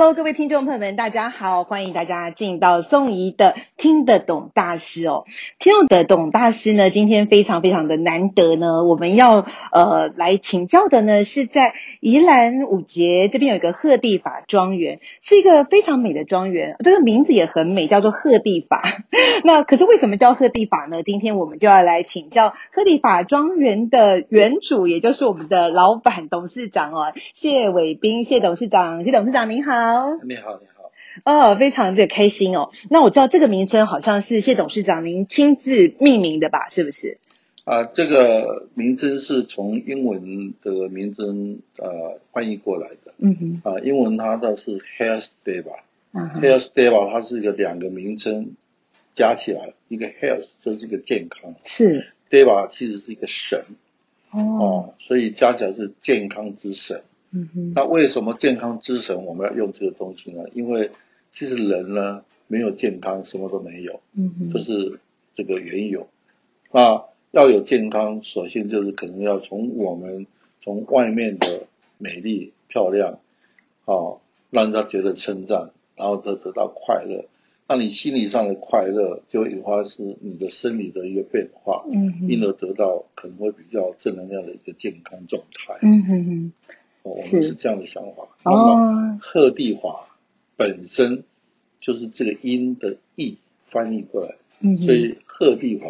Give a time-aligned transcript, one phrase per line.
[0.00, 5.24] Hello，各位听众朋友们，大家好，欢迎大家进到宋怡的听得懂大师哦。
[5.58, 8.84] 听得懂大师呢，今天非常非常的难得呢。
[8.84, 18.82] 我们要呃来请教的呢，是在宜兰五结这边有一个鹤地法庄园，是一个非常美的庄园，这个名字也很美，叫做鹤地法。
[19.44, 21.02] 那可是为什么叫鹤地法呢？
[21.04, 29.64] 今天我们就要来请教鹤地法庄园的园主，也就是我们的老板董事长哦，谢伟彬，谢董事长，谢董事长您。
[29.64, 29.72] 好，
[30.26, 30.77] 你好，你好，
[31.24, 32.70] 哦，非常的开心哦。
[32.90, 36.68] 那我知道这个名称好像是谢董事长您亲自命名的吧？
[36.68, 37.18] 是不是？
[37.64, 43.12] 啊，这个名称是从英文的名称呃翻译过来的。
[43.18, 43.60] 嗯哼。
[43.62, 45.80] 啊，英文它的是 Health Deva。
[46.12, 46.40] 嗯哼。
[46.40, 48.52] health day 吧它是一个两个名称
[49.14, 51.54] 加起来，一个 Health 就是一个健康。
[51.64, 52.06] 是。
[52.30, 53.62] Deva 其实是一个神。
[54.30, 54.40] 哦。
[54.40, 57.02] 哦，所以加起来是健康之神。
[57.30, 60.44] 嗯哼，那为什么健康之神我们要用这个东西呢？
[60.54, 60.90] 因为
[61.32, 64.00] 其实人呢没有健康，什么都没有。
[64.14, 64.98] 嗯哼，这是
[65.34, 66.06] 这个缘由。
[66.72, 70.26] 那要有健康，首先就是可能要从我们
[70.62, 71.66] 从外面的
[71.98, 73.18] 美丽漂亮，
[73.84, 74.20] 哦，
[74.50, 77.24] 让人家觉得称赞，然后得得到快乐。
[77.68, 85.78] 那你心理上的快乐，就引发是你的生理的一个变化，嗯哼，因而得到可能会比较正能量的一个健康状态。
[85.82, 86.52] 嗯哼哼。
[87.02, 88.26] 我们是这样的想法。
[88.44, 90.07] 那么鹤地法
[90.58, 91.22] 本身
[91.80, 93.38] 就是这个音的译
[93.70, 95.86] 翻译过来，嗯，所以鹤地法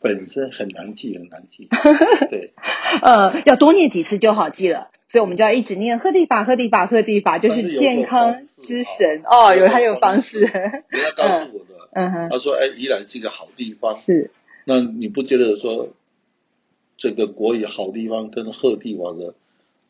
[0.00, 1.68] 本身很难记，很难记。
[2.30, 2.52] 对，
[3.02, 4.90] 呃，要多念几次就好记了。
[5.08, 9.54] 所以我们就要一直念鹤地法，鹤地法，鹤地法，就是健康之神哦。
[9.54, 14.30] 有他有方式，人家告诉我的，嗯哼，他说：“哎，宜兰是一个好地方。”是。
[14.64, 15.90] 那你不觉得说
[16.96, 19.34] 这个国语好地方跟鹤地法的？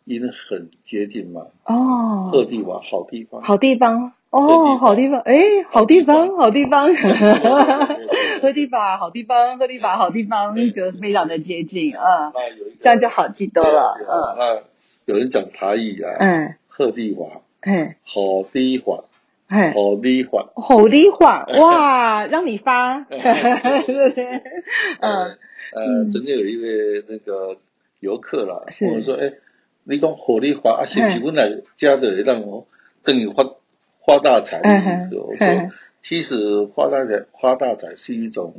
[0.07, 1.43] 音很接近嘛？
[1.65, 5.35] 哦，鹤地瓦好地方，好地方哦，好地方，哎，
[5.71, 6.89] 好地方，好地方，
[8.41, 12.33] 鹤地法好地方，鹤地法好地方，就非常的接近啊。
[12.81, 13.97] 这样就好记多了。
[14.01, 14.63] 嗯，那
[15.13, 17.27] 有人讲台语啊，嗯，鹤地瓦，
[17.63, 19.05] 嗯，好地法，
[19.49, 24.25] 嗯，好地法，好地法， 哇，让你发， 对不对？
[25.01, 25.37] 嗯，
[25.73, 27.57] 呃，曾经有一位那个
[27.99, 28.63] 游客啦，
[28.93, 29.33] 我说，哎。
[29.89, 32.67] 你讲鹤地法啊，是不是本来加的让我
[33.05, 33.45] 等于发
[34.05, 35.17] 发大财的意思？
[35.17, 35.71] 我说，
[36.03, 38.53] 其实发大财发大财是一种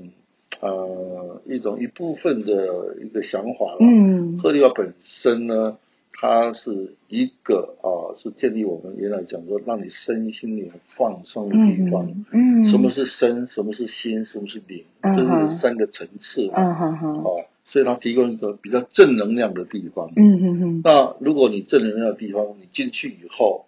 [0.62, 3.78] 呃一种一部分的一个想法了。
[3.82, 5.78] 嗯，鹤地法本身呢，
[6.14, 12.09] 它是一个啊，是建立我们原来讲说让你身心灵放松的地方。
[12.32, 13.48] 嗯，什么是身？
[13.48, 14.26] 什么是心？
[14.26, 14.86] 什么是灵？
[15.04, 16.50] 这是三个层次。
[16.56, 17.20] 嗯哼哼。
[17.20, 17.44] 啊。
[17.69, 20.09] 所以它提供一个比较正能量的地方。
[20.16, 20.81] 嗯嗯嗯。
[20.85, 23.66] 那如果你正能量的地方，你进去以后，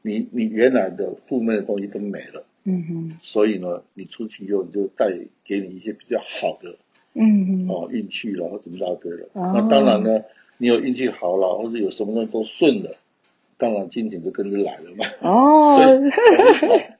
[0.00, 2.44] 你你原来的负面的东西都没了。
[2.62, 3.18] 嗯哼。
[3.20, 5.10] 所以呢，你出去以后，你就带
[5.44, 6.76] 给你一些比较好的。
[7.14, 7.68] 嗯嗯。
[7.68, 9.26] 哦，运气了，或怎么着对了。
[9.32, 9.52] 哦。
[9.52, 10.22] 那当然呢，
[10.58, 12.94] 你有运气好了，或者有什么东西都顺了，
[13.58, 15.04] 当然金钱就跟着来了嘛。
[15.20, 15.76] 哦。
[16.60, 16.80] 所以。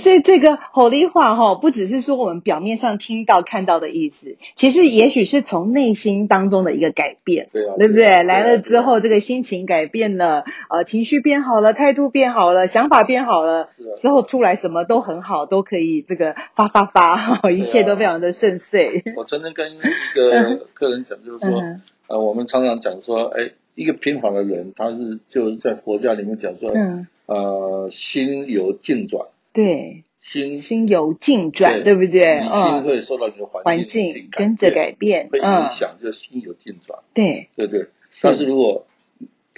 [0.00, 8.04] 所以这个鹤地法哈，不只是说我们表面上听到看到的意思，其实也许是从内心当中的一个改变，对啊，对不对？
[8.04, 19.02] 对啊，来了之后，这个心情改变了，呃，情绪变好了，态度变好了，想法变好了，啊，之后出来什么都很好，都可以这个发发发， 一切都非常的顺遂。
[19.16, 19.78] 我曾经跟一
[20.14, 21.62] 个 客人讲，就是说，
[22.08, 29.24] 呃，我们常常讲说，哎，一个平凡的人，他是就是在佛教里面讲说，嗯，呃，心由境转。
[29.54, 32.40] 对，心心由境转，对不对？
[32.40, 36.98] 你心会受到你的环境，环境跟着改变，会影响，就心由境转。
[37.14, 37.86] 对，对对。
[38.20, 38.84] 但是如果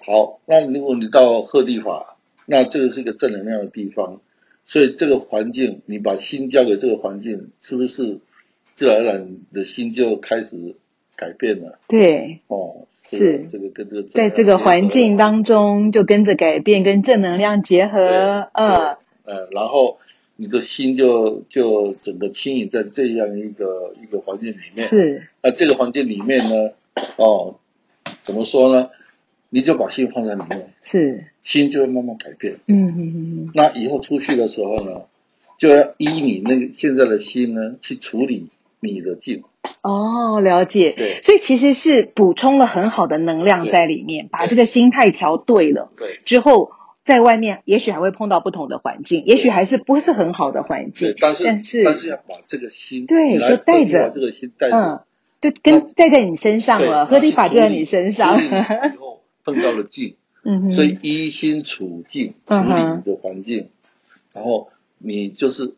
[0.05, 4.21] 好，那如果你到鹤地法，那这个是一个正能量的地方，
[4.67, 8.19] 所以这个环境，你把心交给这个环境，是不是
[8.75, 10.77] 自然而然的心就开始
[11.17, 11.79] 改变了？
[11.89, 18.99] 对，哦，是这个跟这个在这个环境当中就跟着改变，跟正能量结合，嗯。
[19.27, 19.99] 呃，然后
[20.37, 24.87] 你的心就就整个轻盈在这样一个一个环境里面。
[24.87, 25.29] 是。
[25.43, 26.71] 那这个环境里面呢，
[27.17, 27.57] 哦，
[28.25, 28.89] 怎么说呢？
[29.49, 32.57] 你就把心放在里面，是心就会慢慢改变。
[32.67, 33.51] 嗯嗯嗯。
[33.55, 35.03] 那以后出去的时候呢，
[35.57, 38.49] 就要依你那个现在的心呢去处理
[38.81, 39.45] 你的境。
[39.83, 40.95] 哦，了解。
[40.97, 45.91] 对，所以其实是补充了很好的能量在里面，把这个心态调对了。
[45.97, 46.21] 对。
[46.25, 46.73] 之后
[47.07, 51.13] 在外面，也许还会碰到不同的环境，也许还是不是很好的环境。
[51.13, 54.77] 对，但是但是但是要把这个心对，就带着这个心带着。
[54.77, 55.01] 嗯。
[55.39, 58.43] 就跟带在你身上了，和你法就在你身上。
[58.43, 58.49] 以
[58.97, 63.69] 后碰到了境，嗯，所以一心处境处理你的环境，
[64.33, 65.75] 然后你就是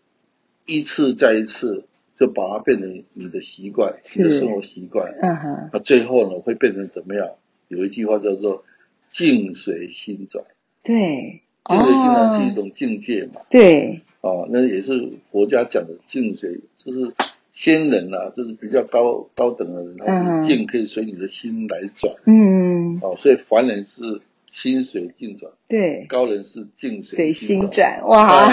[0.64, 1.84] 一次再一次
[2.18, 5.12] 就把它变成你的习惯，你的生活习惯。
[5.20, 7.28] 嗯哼，那最后呢会变成怎么样？
[7.66, 8.64] 有一句话叫做
[9.10, 10.44] “境随心转”。
[10.88, 13.40] 对，境随心转是一种境界嘛？
[13.48, 17.12] 对，哦，那也是佛家讲的境随，就是。
[17.58, 22.14] 仙人啊，就是比较高高等的人，他是境可以随你的心来转。
[22.24, 28.00] 嗯，哦，所以凡人是心随境转，对，高人是境随心转。
[28.06, 28.48] 哇，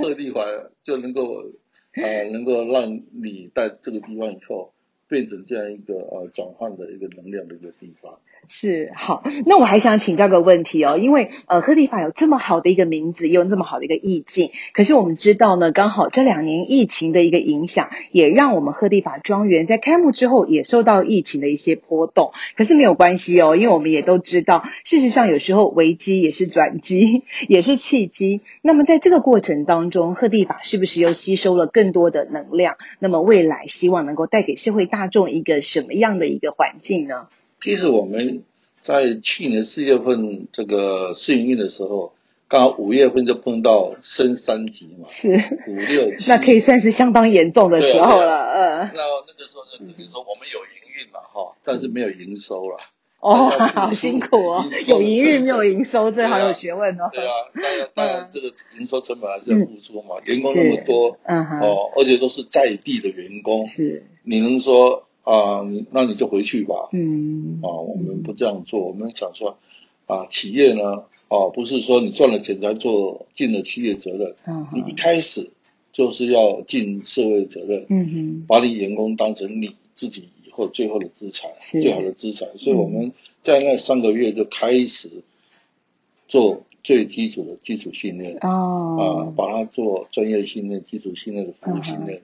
[0.00, 0.42] 鹤立华
[0.82, 1.44] 就能够，
[1.96, 4.72] 呃，能够让你在这个地方以后
[5.06, 8.18] 变成这样一个呃转换的一个能量的一个地方。
[8.48, 22.32] 是好，那我还想请教个问题哦，因为呃，赫蒂法有这么好的一个名字，也有这么好的一个意境，可是我们知道呢，刚好这两年疫情的一个影响，也让我们赫蒂法庄园在开幕之后也受到疫情的一些波动。
[22.56, 28.40] 可是没有关系哦，因为我们也都知道，事实上有时候危机也是转机， 也是契机。
[28.62, 32.76] 那么在这个过程当中，赫蒂法是不是又吸收了更多的能量？
[32.98, 37.28] 那么未来希望能够带给社会大众一个什么样的一个环境呢？
[37.60, 38.42] 其实我们
[38.82, 42.12] 在去年四月份这个试营运的时候，
[42.46, 45.32] 刚好五月份就碰到升三级嘛，是
[45.66, 48.52] 五六七，那可以算是相当严重的时候了。
[48.52, 52.78] 嗯、啊，那那个时候就等于说我们有营运了哈，但是没有营收了。
[53.18, 57.10] 哦，好辛苦哦，有营运没有营收，这好有学问哦。
[57.12, 65.02] 对啊，当然当然这个营收成本还是要付出嘛，员工那么多，嗯哦，而且都是在地的员工，是，你能说？
[65.26, 66.88] 啊，你那你就回去吧。
[66.92, 69.58] 嗯，啊，我们不这样做，我们想说，
[70.06, 75.50] 啊，企业呢，啊，不是说你赚了钱才做尽了企业责任，嗯，你一开始
[75.92, 83.12] 就是要尽社会责任，嗯哼，把你员工当成你自己以后最后的资产，最好的资产，所以我们
[83.42, 85.10] 在那三个月就开始
[86.28, 92.22] 做最基础的基础训练，哦，啊，把它做专业训练、基础训练的服务训练，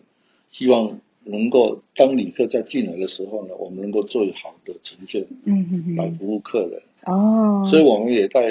[0.52, 1.00] 希望。
[1.24, 6.82] 能够当旅客在进来的时候呢，我们能够最好的呈现，嗯嗯嗯，来服务客人。
[7.04, 8.42] 哦，所以我们也在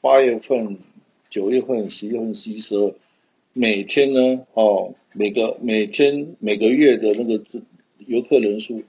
[0.00, 0.76] 八月份、
[1.28, 2.94] 九月份、十月份、十一、十二，
[3.52, 7.42] 每天呢，哦，每个每天每个月的那个
[8.06, 8.82] 游客人数，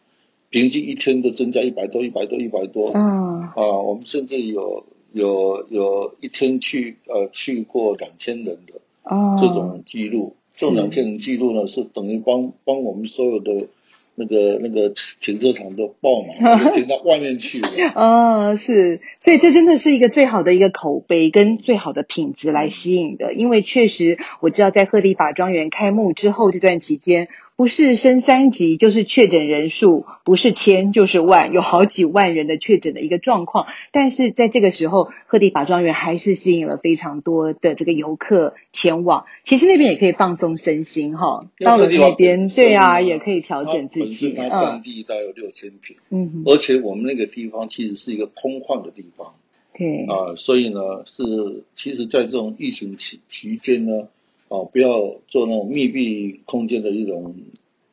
[0.49, 2.91] 平均一天都增加一百多、一百多、一百多。
[2.93, 8.73] 嗯，啊，我们甚至有有有一天去呃去过两千人的
[9.03, 10.35] 哦这种记录。
[10.55, 13.67] 这两千人记录呢，是等于帮帮我们所有的
[14.15, 17.69] 那个那个停车场都爆满， 停到外面去了。
[17.95, 27.27] 哦，是，所以这真的是一个最好的一个口碑跟最好的品质来吸引的，因为确实我知道在鹤立法庄园开幕之后这段期间。
[27.61, 33.67] 不是升三级，就是确诊人数不是千就是万，有好几万人的确诊的一个状况。
[33.91, 39.25] 但是在这个时候，鹤地法庄园还是吸引了非常多的这个游客前往。
[39.43, 44.33] 其实那边也可以放松身心哈，到了那边，对啊，也可以调整自己。
[44.33, 49.35] 它占地大概有六千平，嗯，而且我们那个地方其实是一个空旷的地方，
[49.77, 54.07] 对啊，所以呢是，其实，在这种疫情期期间呢。
[54.51, 57.33] 哦，不要做那种密闭空间的一种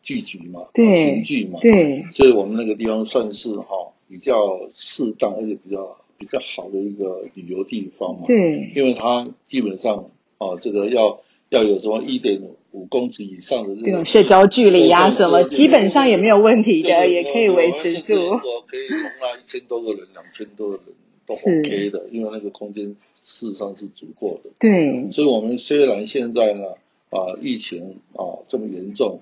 [0.02, 10.04] 聚集嘛，对群聚嘛，对，所以我们那个地方算是哈、哦、比较适当，而且比较比较好的一个旅游地方嘛，对，因为它基本上
[10.38, 18.14] 哦，这个要要有什么一点五公尺以上的这种社交距离呀、啊，什么基本上也没有问题的，也可以维持住。
[18.16, 20.84] 我可以容纳一千多个人，两千多个人
[21.24, 22.96] 都 OK 的，因为那个空间。
[23.22, 26.62] 事实上是足够的，对，所以，我们虽然现在呢，
[27.10, 29.20] 啊，疫情啊这么严重，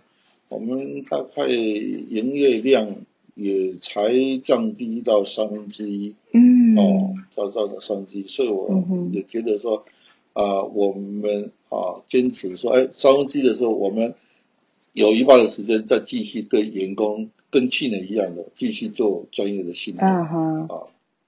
[0.48, 2.94] 我们大概营业量
[3.34, 4.12] 也才
[4.44, 9.84] 降低到三分之一，嗯，哦，到到了三分之一，所以我也觉得说，
[10.32, 14.14] 啊，我们啊坚持说，哎，三分之一的时候，我们
[14.92, 20.68] 有一半的时间再继续对员工跟去年一样的继续做专业的训练，啊。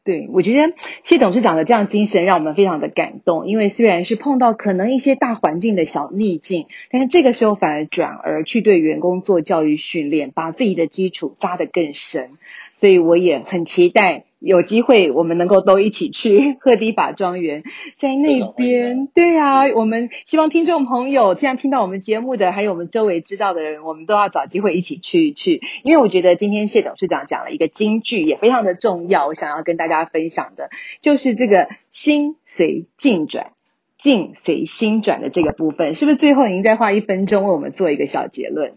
[0.09, 0.73] 对，我觉得
[1.05, 12.31] 谢董事长的这样精神让我们非常的感动，因为虽然是碰到可能一些大环境的小逆境，但是这个时候反而转而去对员工做教育训练，把自己的基础扎得更深。
[12.79, 17.65] 所以我也很期待有机会，我们能够都一起去赫迪法庄园，
[17.99, 19.09] 在那边。
[19.09, 25.61] 对啊，我们希望听众朋友，这样听到我们节目的，还有我们周围知道的人，我们都要找机会一起去去。
[25.83, 30.71] 因为我觉得今天谢董事长讲了一个金句，也非常的重要，我想要跟大家分享的，
[31.01, 33.53] 就是这个心随境转，
[33.97, 36.17] 境随心转的这个部分，是不是？
[36.17, 38.75] 最后您再花一分钟为我们做一个小结论？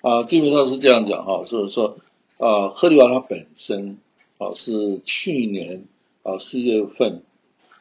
[0.00, 1.98] 啊，基本上是这样讲哈，就是说，
[2.38, 3.98] 啊，赫利瓦它本身。
[4.36, 5.84] 啊，是去年
[6.24, 7.22] 啊四月份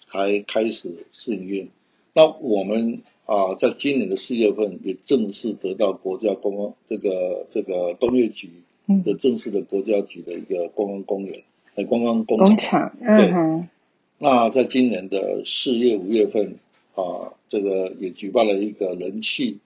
[0.07, 1.67] 才开始试营运。
[2.13, 8.51] 那我们啊，在今年的四月份也正式得到国家观光这个这个工业局
[9.03, 11.41] 的正式的国家级的一个观光公园，
[11.74, 12.48] 呃、嗯，观光工厂。
[12.48, 13.31] 工厂，对。
[13.31, 13.67] 嗯、
[14.19, 16.55] 那在今年的四月五月份
[16.93, 19.57] 啊，这个也举办了一个人气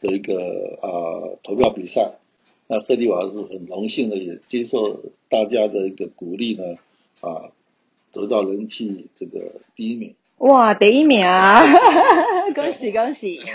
[0.00, 0.88] 的一个啊
[1.42, 2.12] 投票比赛。
[2.68, 6.64] 那赫迪瓦是很荣幸的，也接受大家的一个鼓励呢，
[7.20, 7.50] 啊，
[8.12, 10.14] 得到人气这个第一名。
[10.38, 11.62] 哇，第一名啊！
[12.54, 13.40] 恭喜恭喜！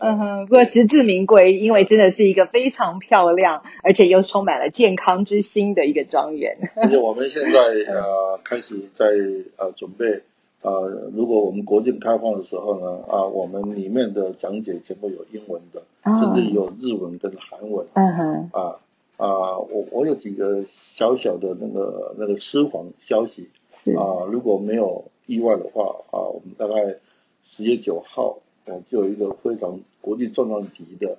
[0.00, 6.56] 嗯哼，不过实至名归，因为真的是一个非常漂亮，而且又充满了健康之心的一个庄园。
[6.76, 9.06] 而且我们现在呃开始在
[9.56, 10.22] 呃准备。
[10.60, 17.86] 啊、呃，如果我们国境开放的时候呢，啊，我们里面的讲解全部有英文的，哦、甚至有日文跟韩文。
[17.94, 18.50] 嗯哼。
[18.52, 18.76] 啊
[19.18, 23.48] 啊，我我有几个小小的那个那个私房消息。
[23.96, 26.96] 啊，如果没有意外的话，啊，我们大概
[27.44, 31.16] 十月九号，我、啊、就有一个非常国际重量级的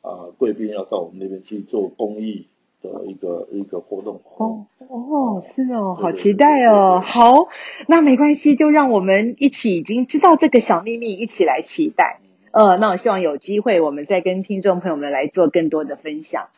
[0.00, 2.46] 啊贵宾要到我们那边去做公益。
[2.82, 7.02] 的一个一个活动哦哦是哦，好期待哦！
[7.04, 7.48] 好，
[7.86, 12.20] 那没关系，就让我们一起已经知道这个小秘密，一起来期待。
[12.52, 16.48] 呃，那我希望有机会，我们再跟听众朋友们来做更多的分享。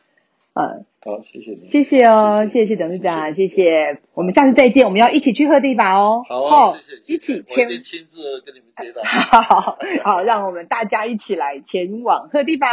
[0.53, 3.99] 呃，好，谢谢你，谢谢哦，谢谢董事长，谢谢。
[4.15, 6.23] 我们下次再见，我们要一起去赫地吧哦。
[6.29, 9.03] 好啊，谢谢，一起前亲自跟你们接待。
[9.05, 12.69] 好好，让我们大家一起来前往赫地吧。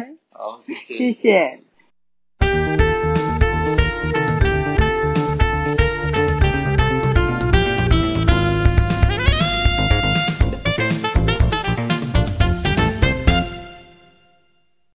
[0.30, 1.63] 好，谢谢，谢谢。